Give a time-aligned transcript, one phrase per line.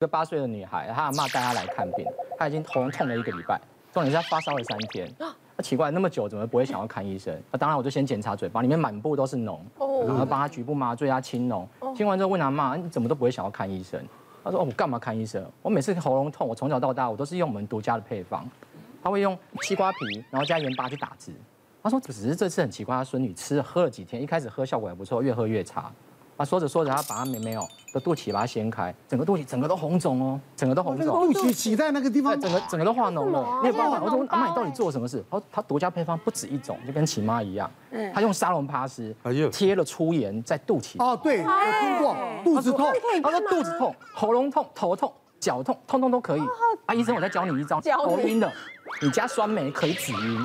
[0.00, 2.06] 一个八岁的女孩，她阿妈带她来看病，
[2.38, 3.60] 她已经喉咙痛了一个礼拜，
[3.92, 5.06] 重点是她发烧了三天。
[5.18, 7.38] 那奇怪，那么久怎么不会想要看医生？
[7.52, 9.58] 那当然我就先检查嘴巴，里面满布都是脓，
[10.06, 11.66] 然后帮她局部麻醉啊清脓。
[11.94, 14.02] 清完之后问阿妈，你怎么都不会想要看医生？
[14.42, 15.44] 她说哦，我干嘛看医生？
[15.60, 18.48] 我每次喉咙痛，我从小到大我都是用我们独家的配方，
[19.02, 21.30] 她会用西瓜皮，然后加盐巴去打汁。
[21.82, 25.92] 她说只是这次很奇怪，她孙女吃了喝了几天，一开始喝效果还不错，越喝越差。
[26.40, 31.06] 他说着说着，他把他妹妹哦的肚脐把它掀开，整个肚脐整个都红肿哦，整个都红肿。
[31.06, 33.60] 肚脐挤在那个地方，整个整个都化脓了。
[33.60, 34.00] 你有办法？
[34.02, 35.22] 我说阿妈，你到底做了什么事？
[35.30, 37.70] 他说他独家配方不止一种，就跟琦妈一样。
[38.14, 39.14] 他用沙龙帕斯
[39.52, 40.94] 贴了粗盐在肚脐。
[40.98, 42.16] 哦，对，我听过。
[42.42, 42.90] 肚子痛，
[43.22, 46.40] 他说肚子痛、喉咙痛、头痛、脚痛，通通都可以。
[46.86, 48.50] 啊，医生，我再教你一招，头晕的，
[49.02, 50.40] 你加酸梅可以止晕。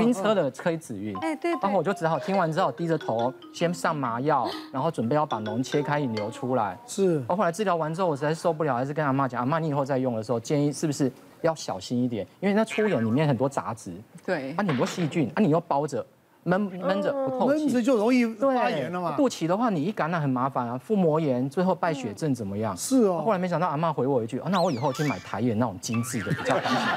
[0.00, 6.76] 晕车的可以止晕，哎对，然后我就只好听完之后低着头先上麻药，然后准备要把脓切开引流出来。
[6.86, 11.10] 是，我后来治疗完之后，我实在受不了，还是跟阿妈讲，阿妈你以后再用的时候建议是不是
[11.42, 13.92] 要小心一点，因为那粗盐里面很多杂质，
[14.26, 16.04] 对，啊很多细菌，啊你又包着
[16.42, 19.14] 闷闷着不透气，闷着就容易发炎了嘛。
[19.16, 22.76] 肚脐的话你一感染很麻烦啊，腹膜炎最后败血症怎么样？
[22.76, 23.22] 是哦。
[23.24, 26.92] 后来没想到阿妈回我一句，那我以后去买台盐那种精致的比较干净的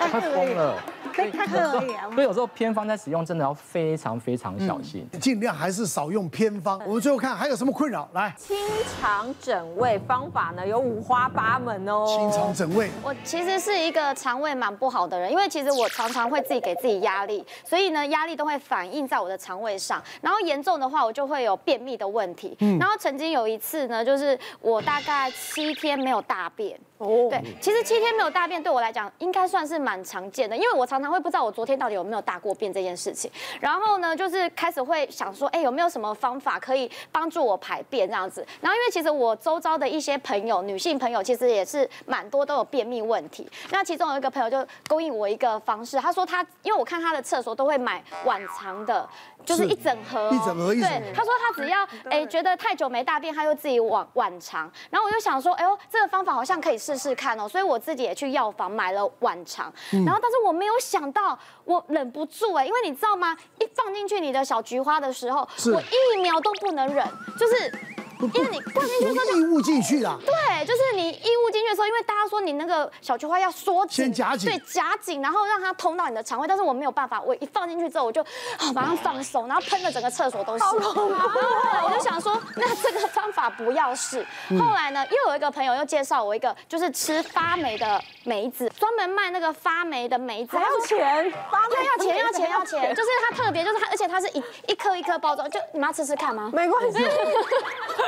[0.00, 0.76] 包，快疯了。
[1.14, 6.80] 所以，所以有时候偏方在使用真的要非常非常小心，尽量还是少用偏方。
[6.86, 8.08] 我们最后看还有什么困扰？
[8.12, 8.56] 来，清
[9.00, 12.04] 肠整胃方法呢，有五花八门哦。
[12.06, 20.02] 清肠整胃，我其实是一个肠胃蛮不好的人，因为其实我常常会自己给自己压力，所以呢，压力都会反映在我的肠胃上。
[20.20, 22.56] 然后严重的话，我就会有便秘的问题。
[22.78, 26.78] 然后曾经有一次呢，就是我大概七天没有大便。
[27.00, 33.30] 哦，对，其实七天没有大便对我来讲应该算是蛮常见的，因为我常常会不知道我昨天到底有没有大过便这件事情。
[33.58, 38.46] 然后呢，就是开始会想说，哎，有没有什么方法可以帮助我排便这样子？
[38.60, 43.50] 然后因为其实我周遭的一些朋友，女性朋友其实也是蛮多都有便秘问题。
[43.70, 49.08] 那其中有一个朋友就勾引我一个方式，他说他因为我看他的厕所都会买晚肠的，
[49.46, 50.98] 就是一整盒，一整盒，一整盒。
[51.00, 54.70] 对，他说他只要 哎觉得太久没大便，他就自己碗碗肠。
[54.90, 63.36] 然后我就想说，哎呦，这个方法好像可以试试试看哦，所以我自己也去药房买了碗肠，然后但是我没有想到，我忍不住哎，因为你知道吗？
[63.58, 67.06] 一放进去你的小菊花的时候，我一秒都不能忍，
[67.38, 67.72] 就是。
[68.34, 80.64] 因为你灌进去之后就异物进去了，对，就是你异物进去的时候，因为大家说你那个小菊花要缩紧，先夹紧，对，夹紧，然后让它通到你的肠胃，但是我没有办法，我一放进去之后，我就啊马上放松，然后喷的整个厕所都是。
[80.64, 84.24] 我就想说，那这个方法不要试。
[84.58, 91.32] 后来呢，又有一个朋友又介绍我一个，就是吃发霉的梅子，专门卖那个发霉的梅子，还要钱，
[91.70, 96.50] 对，要钱要钱要钱，就是它特别，就是它，而且它是一一颗一颗包装，就你们要吃吃看吗？
[96.52, 96.98] 没关系。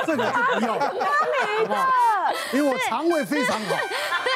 [0.06, 0.74] 这个就不要，
[2.52, 3.76] 因为我肠胃非常好。
[3.76, 4.32] 对，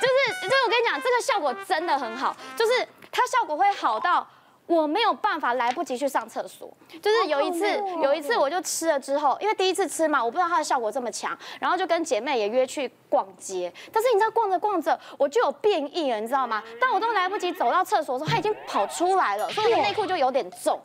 [0.00, 4.26] 就是就是我跟你讲，这个效果真的很好，就是它效果会好到
[4.66, 6.72] 我没有办法来不及去上厕所。
[7.00, 7.66] 就是有一次，
[8.02, 13.72] 有一次我就吃了之后，因为第一次吃嘛，我不知道它的效果这么强，然后就跟姐妹也约去逛街。
[13.92, 16.62] 但是你知道，逛着逛着我就有变异了，你知道吗？
[16.80, 20.80] 但我都来不及走到厕所的时候，它已经跑出来了，所以我的内裤就有点重。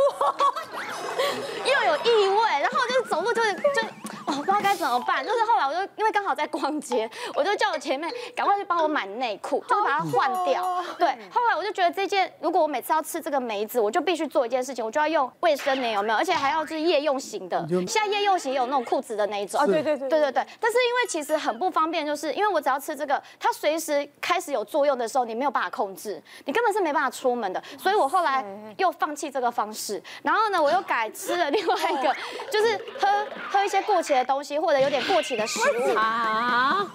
[1.64, 3.82] 又有异味，然后就是走路就是就
[4.26, 5.24] 哦，不知道该怎么办。
[5.24, 10.84] 就是后来我就因为刚好在逛街，我就叫我前妹赶快去帮我买内裤，就是把它换掉。
[10.98, 16.18] 对，后来我就觉得这件，如果我每次要吃这个梅子，我就必须做一件事情，我就要用卫生棉，有没有？
[16.18, 17.66] 而且还要就是夜用型的。
[17.86, 19.64] 现在夜用型也有那种裤子的那一种。
[19.66, 20.46] 对对对对对对。
[20.60, 27.62] 但是因为其实很不方便，就是因为我只要吃这个，它随时开始有作用的时候，你没有办法控制，你根本是没办法出门的。
[27.78, 28.44] 所以我后来
[28.76, 30.02] 又放弃这个方式。
[30.22, 32.14] 然后呢，我又改吃了另外一个，
[32.50, 36.86] 就是喝喝一些过期的东西，或者有点过期的食物啊，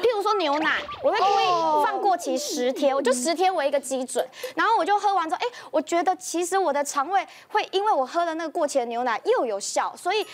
[0.00, 4.26] 譬如说牛奶，我会故意放过期十天，我就十天为一个基准。
[4.54, 10.26] 然后我就喝完之后，哎，我觉得其实我的肠胃会因为我喝了那个过期的牛奶又有效，所以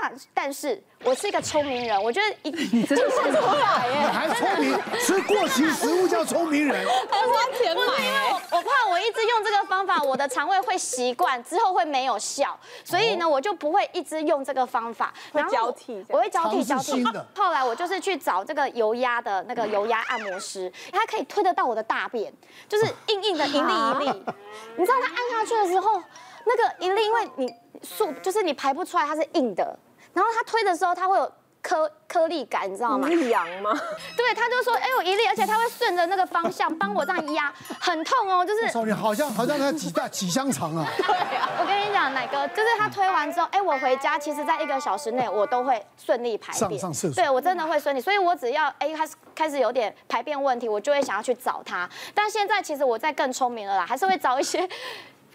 [0.00, 0.82] 但但是。
[1.04, 6.86] 我是一个聪明人，我觉得一 你真的是聪明耶，还聪明，吃过期食物叫聪明人。
[7.10, 15.12] 还花钱买，因为我我怕我一直用这个方法，我的肠胃会习惯，之后会没有效，所以呢，我就不会一直用这个方法。
[15.30, 17.04] 会交替，我会交替交替。
[17.36, 22.32] 后来我就是去找这个油压的那个油压按摩师，他可以推得到我的大便，
[22.66, 24.24] 就是硬硬的一粒一粒。
[24.78, 26.02] 你知道他按下去的时候，
[26.46, 29.78] 那个一粒，因为你速就是你排不出来，它是硬的。
[30.14, 31.30] 然后他推的时候，他会有
[31.60, 33.08] 颗颗粒感，你知道吗？
[33.08, 33.72] 一痒吗？
[34.16, 38.68] 对，他就说，哎，我一粒，而且他会顺着那个方向帮我这样压，很痛哦，就是。
[38.68, 40.86] 少年好像好像在挤大挤香肠啊。
[40.96, 41.48] 对啊。
[41.60, 46.78] 我跟你讲，奶哥，就是他推完之后，哎，我回家，其实在一个小时内，我都会顺利排便。
[46.78, 47.14] 上上厕所。
[47.14, 51.88] 对，我真的会顺利，所以我只要哎开始开始有点排便问题，我就会想要去找他。
[52.14, 54.68] 但现在其实我在更聪明了啦，还是会找一些。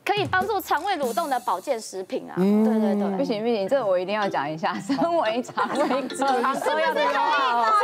[0.09, 2.33] 可以帮助肠胃蠕动的保健食品啊！
[2.35, 4.73] 对对对，不行不行，这个我一定要讲一下。
[4.81, 5.77] 身为肠胃
[6.07, 6.33] 科，是不是可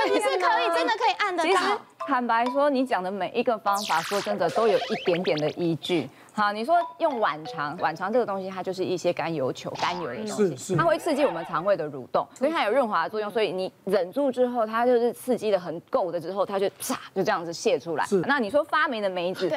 [0.07, 0.13] 以？
[0.15, 0.75] 是不是可以？
[0.75, 1.49] 真的可以按得到。
[1.49, 1.63] 其实
[1.99, 6.09] 坦白说，你讲的每一个方法，说真的都有一点点的依据。
[6.33, 13.29] 好，你说用晚肠，晚肠这个东西，它就是一些甘油球、甘油的东西，它会刺激我们肠胃的蠕动，所以它有润滑的作用。
[13.29, 18.03] 所以你忍住之后，它就是刺激的很够的之后，它就啪就这样子泄出来。
[18.25, 19.47] 那你说发霉的梅子？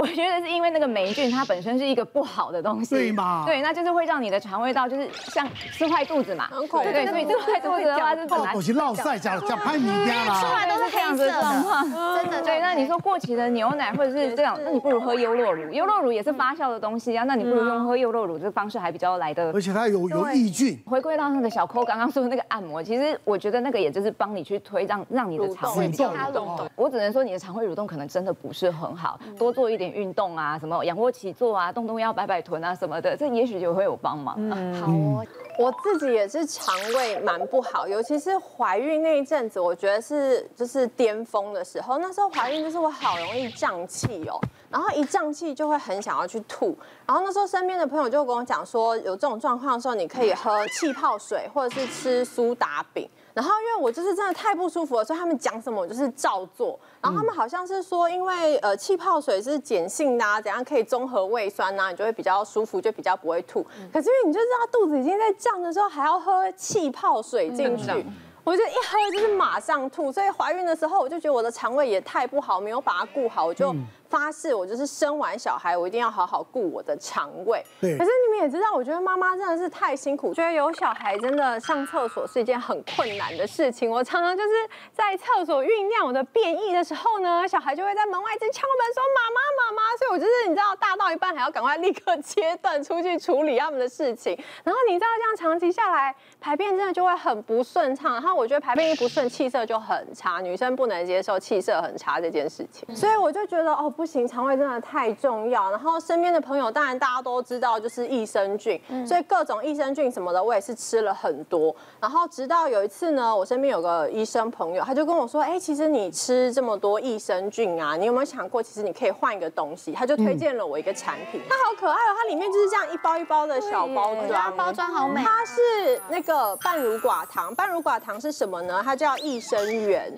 [0.00, 3.44] 我觉得是因为那个霉菌它本身是一个不好的东西，对嘛？
[3.46, 6.90] 对，那就是会让你的肠胃道就是像吃坏肚子嘛，很恐怖。
[6.90, 8.54] 对，所以吃坏肚子的话是本来。
[8.54, 10.40] 我去烙赛加加拍米家啦。
[10.40, 12.40] 出来都是黑色的状况，真的。
[12.42, 15.70] 对，那你说过期的牛奶或者是这样，那你不如喝优酪乳。
[15.70, 19.52] 优酪乳也是发酵的东西啊，那你不如用喝优酪乳这个方式还比较来的。
[19.52, 20.78] 而且它有有益菌。
[20.86, 26.70] 回归到那个小抠刚刚说的那个按摩，其实我觉得那个也就是帮你去推让让你的肠胃蠕动。
[26.74, 30.84] 我只能说你的肠胃蠕动可能真的不是很好，多做一点运动啊什么。
[30.84, 34.34] 仰卧起坐啊，动动腰，摆摆臀啊，什么的，这也许就会有帮忙。
[34.38, 35.26] 嗯，好哦。
[35.58, 41.98] 我自己也是肠胃蛮不好，尤其是怀孕那一阵子，我觉得是就是巅峰的时候。
[41.98, 44.40] 那时候怀孕就是我好容易胀气哦，
[44.70, 46.74] 然后一胀气就会很想要去吐。
[47.04, 53.06] 然后那时候身边的朋友就跟我讲说，有这种状况的时候，你可以喝气泡水，或者是吃苏打饼。
[53.32, 56.78] 然后因为我就是真的太不舒服了，所以他们讲什么我就是照做。
[57.00, 63.62] 然后他们好像是说，因为呃气泡水是碱性的啊，怎样可以中和胃酸呐，你就会比较舒服，就比较不会吐。
[63.92, 68.04] 可是因为你就知道肚子已经在胀的时候，还要喝气泡水进去，
[68.42, 70.10] 我就一喝就是马上吐。
[70.10, 73.74] 所以怀孕的时候，我就觉得我的肠胃也太不好，没有把它顾好，我就。
[74.10, 77.64] 发誓，我就是生完小孩，我一定要好好顾我的肠胃。
[77.80, 77.96] 对。
[77.96, 83.88] 可是你们也知道，我觉得妈妈真的是太辛苦，觉得有小孩真的上厕所是一件很困难的事情。
[83.88, 84.50] 我常常就是
[84.92, 94.36] 在厕所酝酿我的便意的时候呢，小孩就会在门外一直敲门说妈妈妈妈，所以我就是你知道大到一半还要赶快立刻切断出去处理他们的事情。
[94.64, 98.14] 然后你知道这样长期下来，排便真的就会很不顺畅。
[98.14, 102.96] 然后我觉得排便一不顺，气色就很差，女生不能接受气色很差这件事情。
[102.96, 103.94] 所以我就觉得哦。
[104.00, 105.70] 不行，肠胃真的太重要。
[105.70, 111.76] 然后身边的朋友，当然大家都知道，就是益生菌，嗯、所以各种益生菌什么的，我也是吃了很多。
[112.00, 125.22] 然后直到有一次呢，我身边有个医生朋友，他就跟我说：“哎，其实你吃这么多益生菌啊，你有没有想过，其实你可以换一个东西？”他就推荐了我一个产品，它好可爱哦，它里面就是这样一包一包的小包装，包装好美。
[125.22, 128.80] 它是那个半乳寡糖，半乳寡糖是什么呢？
[128.82, 130.10] 它叫益生元。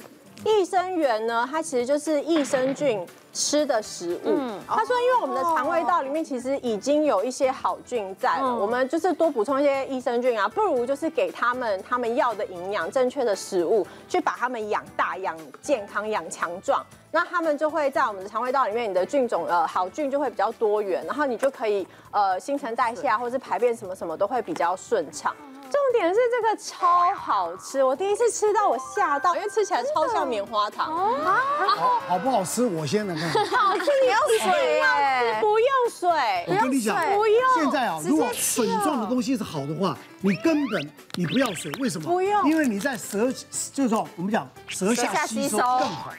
[0.45, 4.35] 益生元呢，它其实就是益生菌吃的食物。
[4.37, 25.35] 嗯，他说，因为我们的肠胃道里面其实已经有一些好菌在了，我们就是多补充一些益生菌啊，不如就是给他们他们要的营养、正确的食物，去把他们养大、养健康、养强壮，那他们就会在我们的肠胃道里面，你的菌种呃好菌就会比较多元，然后你就可以呃新陈代谢啊，或是排便什么什么都会比较顺畅。
[25.73, 30.95] 重点是这个超好吃，我第一次吃到我吓到，因为吃起来超像棉花糖。
[30.95, 31.41] 啊，
[31.75, 32.67] 好，好不好吃？
[32.67, 33.31] 我先来看。
[33.47, 34.19] 好吃，你要
[34.53, 35.39] 水耶？
[35.41, 36.11] 不用水，
[36.47, 37.43] 我跟你讲，不用。
[37.55, 42.07] 现在啊，如果粉状的东西是好的话，你根本你不要水，为什么？
[42.07, 43.33] 不用，因为你在舌，
[43.73, 46.13] 就是说我们讲舌下吸收更好。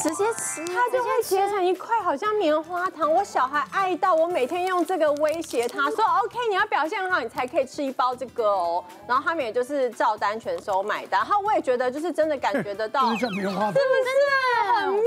[0.00, 3.12] 直接吃，它就会结成一块，好像棉花糖。
[3.12, 11.18] 我小孩爱到我每天用这个威胁他说：“OK，你要表现很好，你才可以吃一包这个哦。”然后他们也就是照单全收买单。
[11.20, 15.02] 然后我也觉得就是真的感觉得到，是不是很妙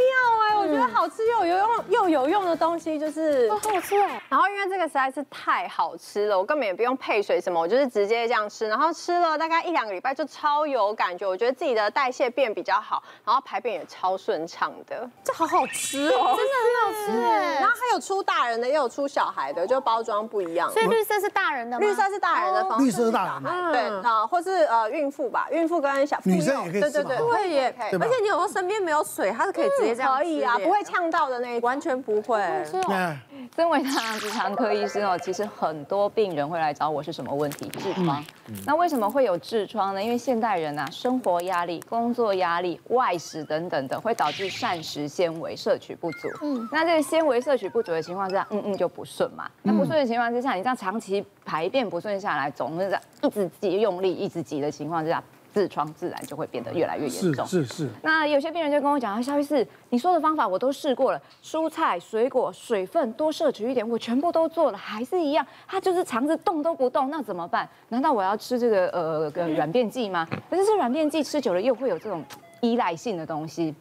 [0.49, 0.57] 哎？
[0.57, 4.21] 我觉得好吃又有用又有用的东西就是好吃哎。
[4.27, 8.67] 然后因为这个实在是太好吃了，我根本也不用配水什么，我就是直接这样吃。
[8.67, 14.73] 然后吃了大概一两个礼拜就超有感觉，我觉得自己的代谢变比较好，然后排便也超顺畅。
[14.87, 17.55] 的，这好好吃哦， 真的很好吃哎。
[17.59, 20.71] 然后还有出大人的，也有出小孩的，就包装不一样。
[20.71, 21.85] 所以绿色是大人的吗？
[21.85, 27.99] 绿色是大人的方式，绿色是大人的，对啊，或是呃孕妇吧，孕妇跟小女生也可以吃，对对对，也可以。
[27.99, 32.41] 而且你有时候身边没有水，它是可以直接这样可以啊，不会呛到的那一种，完全不会。
[33.55, 37.69] 身为大肠直肠科医生哦，其实很多病人会来找我是什么问题？
[37.79, 38.23] 痔疮。
[38.65, 40.01] 那为什么会有痔疮呢？
[40.01, 46.29] 因为现代人啊，生活压力、工作压力、外食等等的，会导致膳食纤维摄取不足。
[46.41, 49.49] 嗯，那这个纤维摄取不足的情况之下，嗯嗯就不顺嘛。
[49.63, 55.21] 那不顺的情况之下，你这样长期排便不顺下来，总是这样一直挤用力，一直挤的情况之下。
[55.53, 57.45] 痔疮自然就会变得越来越严重。
[57.45, 57.89] 是是是。
[58.03, 67.67] 那有些病人就跟我讲啊，萧医师，你说的方法我都试过了，蔬菜、水果、水分多摄取一点，我全部都做了，还是一样，他就是肠子动都不动，那怎么办？
[67.89, 70.25] 难道我要吃这个呃个软便剂吗？
[70.49, 72.23] 可是这软便剂吃久了又会有这种
[72.61, 73.75] 依赖性的东西。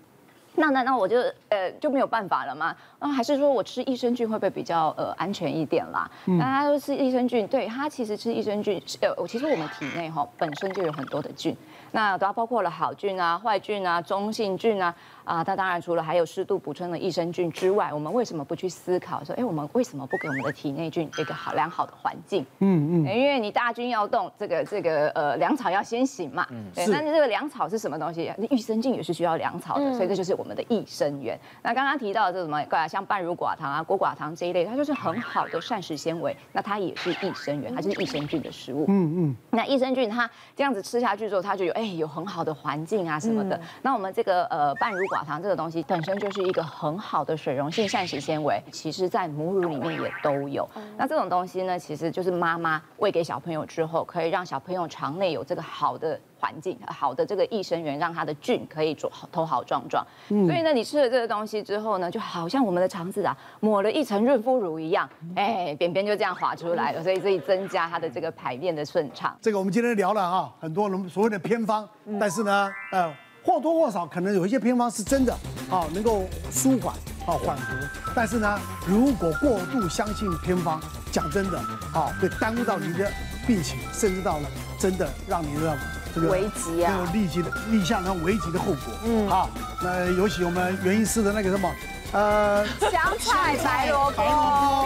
[0.56, 2.74] 那那那我就呃就没有办法了吗？
[2.98, 6.10] 那还是说我吃益生菌会不会比较呃安全一点啦？
[6.26, 11.56] 那他说吃益生菌，对他其实吃益生菌，呃，我其实我们体内哈本身就有很多的菌，
[11.92, 14.94] 那都包括了好菌啊、坏菌啊、中性菌啊。
[15.24, 22.44] 啊，它当然除了还有适度补充的益生菌之外，我们为什么不去思考说，哎，我们为什么不给我们的体内菌一个好良好的环境？
[22.58, 26.46] 嗯嗯，因为你大军要动，这个这个呃粮草要先行嘛。
[26.50, 26.86] 嗯，对。
[26.90, 28.32] 但是这个粮草是什么东西？
[28.50, 31.38] 益生菌也是需要粮草的，嗯、所以这就是我们的益生元。
[31.62, 38.84] 那刚刚提到的这什么，像半乳寡糖啊、果寡糖这一类，它就是很好的膳食纤维，那它也是益生元，它就是益生菌的食物。
[38.88, 39.36] 嗯嗯。
[39.50, 43.56] 那益生菌它这样子吃下去之后，它就有哎有很好的环境啊什么的。
[43.56, 50.66] 嗯、那我们这个呃半乳寡糖糖这个东西本身就是一个很好的水溶性膳食纤维，其实在母乳里面也都有。
[50.96, 60.02] 那这种东西呢，其实就是妈妈喂给小朋友之后，可以让小朋友肠内有这个好的环境，好的这个益生元，让他的菌可以做头好壮壮。
[60.26, 69.36] 所以呢，你吃了这个东西之后呢，就好像我们的肠子啊抹了一层润肤乳一样，哎，便便就这样滑出来了，所以可以增加它的这个排便的顺畅。
[69.42, 71.86] 这个我们今天聊了哈，很多人所谓的偏方，
[72.18, 73.12] 但是呢，呃。
[73.44, 75.32] 或多或少可能有一些偏方是真的，
[75.70, 76.94] 啊，能够舒缓
[77.26, 77.74] 啊缓和。
[78.14, 80.80] 但是呢，如果过度相信偏方，
[81.10, 81.58] 讲真的，
[81.92, 83.10] 啊，会耽误到你的
[83.46, 85.76] 病情，甚至到了真的让你的
[86.14, 88.92] 这个危急啊，有立即的立下那危急的后果。
[89.04, 89.48] 嗯，好，
[89.82, 91.70] 那尤其我们袁医师的那个什么，
[92.12, 94.22] 呃，香菜白萝卜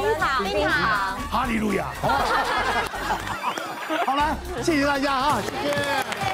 [0.02, 1.87] 冰糖冰糖，哈利路亚。
[4.06, 6.34] 好了，谢谢大家啊，谢谢。